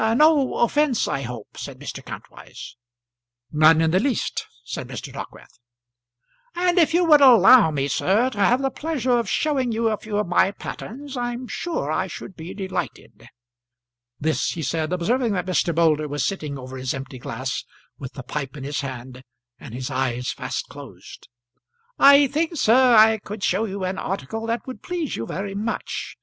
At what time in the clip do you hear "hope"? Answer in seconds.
1.21-1.49